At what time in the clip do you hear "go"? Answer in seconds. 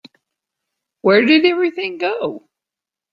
1.99-2.49